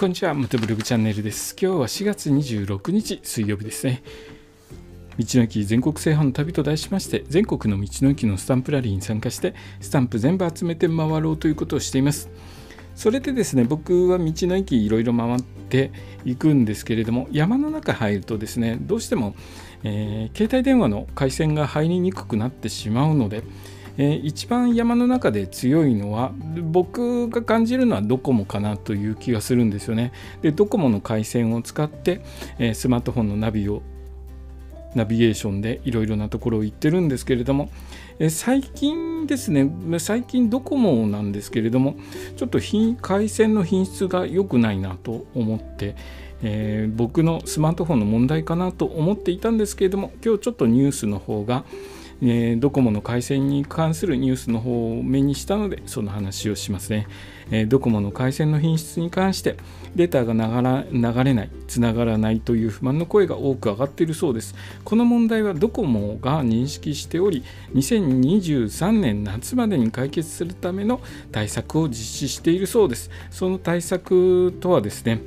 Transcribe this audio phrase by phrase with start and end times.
[0.00, 1.54] こんにちは、元ブログチャンネルです。
[1.60, 4.02] 今日は4月26日水曜日ですね。
[5.18, 12.30] 道の駅全国制覇の旅と題しまして、全国の道の駅のスタンプラリーに参加して、スタンプ全部集めて回ろうということをしています。
[12.94, 15.92] それでですね、僕は道の駅いろいろ回って
[16.24, 19.34] いくんですけれども、山の中入るとですね、どうしても、
[19.84, 23.42] えー、携帯電話の回線が入りにくくなってしまうので、
[23.98, 26.32] えー、一番山の中で強いのは
[26.70, 30.12] 僕が感じるのはドコモかなという気がするんですよね。
[30.42, 32.20] でドコモの回線を使って、
[32.58, 33.82] えー、スマートフォンのナビを
[34.94, 37.70] ナビゲーションでいろいろなところを行ってるんですけれども、
[38.18, 41.96] え最近ですね最近ドコモなんですけれども
[42.36, 42.58] ちょっと
[43.00, 45.94] 回線の品質が良くないなと思って、
[46.42, 51.64] えー、僕のスマートフォンの問題かなと思っていたんですけれども今日ちょっとニュースの方が
[52.22, 57.06] えー、ドコモの回線に関するニュースの方を目にしたのでその話をしますね、
[57.50, 59.56] えー、ドコモの回線の品質に関して
[59.94, 64.54] データが流れないつながらないという不満の声が多く上がっているそうです。
[64.84, 67.42] この問題はドコモが認識しており
[67.74, 71.00] 2023年夏までに解決するための
[71.32, 73.10] 対策を実施しているそうです。
[73.30, 75.20] その対策とはですね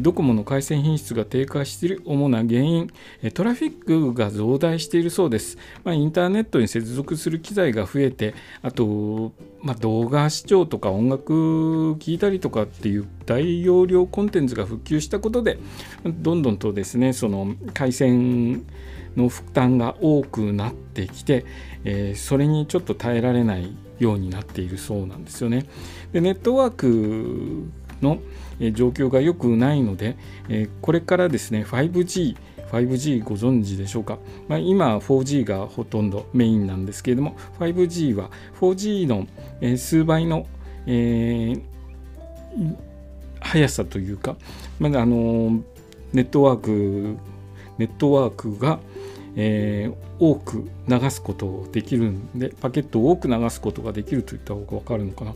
[0.00, 2.90] ドコモの回線品質が低下している主な原因、
[3.34, 5.58] トラフィックが増大しているそうです。
[5.84, 15.58] まあ、インターネットに接続する機材が増えて、あと、まあ、動画視聴とか音楽聴いたりとかっていう大容量コンテンツが普及したことで、
[16.04, 18.64] どんどんとですね、その回線
[19.16, 21.44] の負担が多くなってきて、
[21.84, 25.66] えー、それにちょっと耐えられないようになっているそうなんですよね。
[26.12, 27.68] でネットワーク
[28.02, 28.18] の
[28.72, 30.16] 状況が良くないので、
[30.82, 32.36] これからですね 5G
[32.70, 38.30] 5G ご存知でしょうか、まあ、今 4G がほとんどメインなんですけれども 5G は
[38.60, 39.26] 4G の
[39.76, 40.46] 数倍の、
[40.86, 42.76] えー、
[43.40, 44.36] 速さというか、
[44.78, 45.62] まだあの
[46.12, 47.16] ネットワーク
[47.78, 48.80] ネットワークが、
[49.36, 55.34] えー、多く流すことができるんでパケットを多く流すことができるといった方が分かるのかな、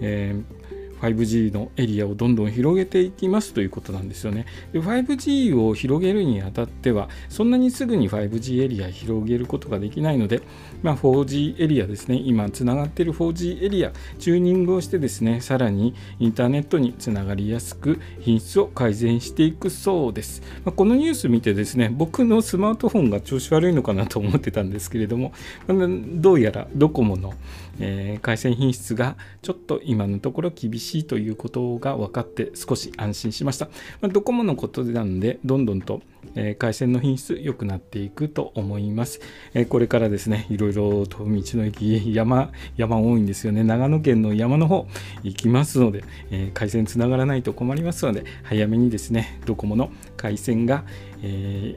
[0.00, 0.66] えー
[1.00, 4.46] 5G のエリアをどんどん広げていきますということなんですよね。
[4.72, 10.42] で 5G を広げるにあたっては、そんなにすぐに 5G エリア広げることができないので、
[10.82, 20.42] まあ、4G エリアですね、今つながっている 4G エリア、チューニングをしてですね、さらにインターネットにつながりやすく品質を改善していくそうです。
[20.64, 25.32] まあ、このニュース見てですね、僕のスマートフォンが調子悪いのかなと思ってたんですけれども、
[25.68, 27.34] どうやらドコモの、
[27.78, 33.66] え、回線品質がちょっと今のところ厳しいしいということが分かって少し安心しました。
[34.00, 36.02] まあ、ドコモのことなので、どんどんと、
[36.34, 39.20] えー、回線の品質良くなっていくと思います。
[39.54, 43.64] えー、これからですね、いろいろと道の駅、山、山多いんですよね。
[43.64, 44.86] 長野県の山の方
[45.22, 50.84] 行きますので、えー、回線つながらないと困りますので、早めにですね、ドコモの回線が、
[51.22, 51.76] え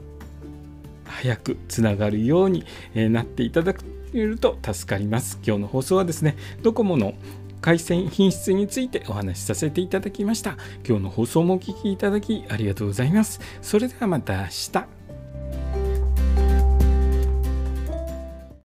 [1.09, 3.83] 早くつながるようになっていただく
[4.39, 5.39] と助かります。
[5.45, 7.13] 今日の放送はですね、ドコモの
[7.61, 10.57] 回線品質についてお話しさせていただきました。
[10.87, 13.39] 今日の放送もお聴きいただきありがとうございます。
[13.61, 14.98] それではまた明日。